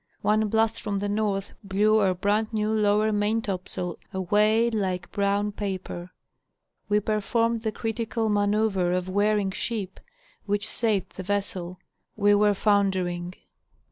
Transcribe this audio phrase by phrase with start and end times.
[0.23, 6.11] One blast from the north blew our brand new lower maintopsail away like brown paper.
[6.89, 7.97] We performed The Law of Storms.
[7.97, 8.29] 205 the critical
[8.81, 9.99] maneuver of wearing ship,
[10.47, 11.77] which saved the vessel:
[12.15, 13.35] we were foundering."